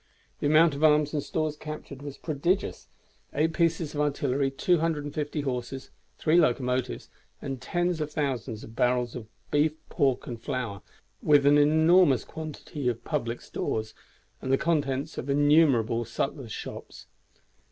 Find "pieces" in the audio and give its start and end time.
3.53-3.93